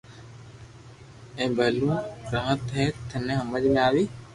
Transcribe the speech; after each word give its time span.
آ 1.41 1.45
بي 1.45 1.49
ڀلو 1.73 1.89
وات 2.31 2.61
ھي 2.75 2.85
ٿني 3.09 3.33
ھمج 3.41 3.63
مي 3.73 3.79
آوي 3.87 4.03